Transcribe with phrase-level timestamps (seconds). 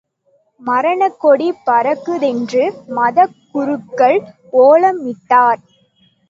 [0.61, 2.63] மரணக்கொடி பறக்குதென்று
[2.97, 3.17] மத
[3.53, 4.17] குருக்கள்
[4.63, 5.61] ஒலமிட்டார்!